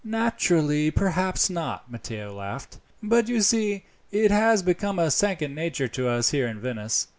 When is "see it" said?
3.43-4.31